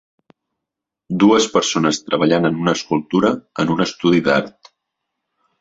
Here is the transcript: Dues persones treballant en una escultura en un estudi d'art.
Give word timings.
Dues 1.23 1.45
persones 1.57 2.01
treballant 2.09 2.49
en 2.51 2.59
una 2.63 2.75
escultura 2.79 3.33
en 3.65 3.73
un 3.77 3.85
estudi 3.89 4.25
d'art. 4.31 4.73